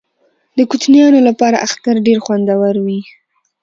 د 0.57 0.59
کوچنیانو 0.69 1.19
لپاره 1.27 1.61
اختر 1.65 1.95
ډیر 2.07 2.17
خوندور 2.25 2.75
وي. 2.85 2.99